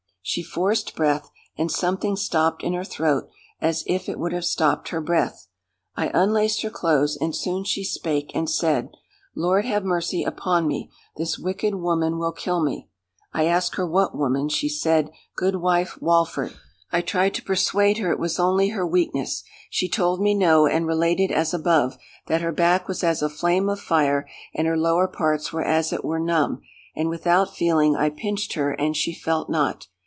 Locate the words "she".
0.23-0.43, 7.63-7.83, 14.47-14.69, 19.71-19.89, 28.95-29.13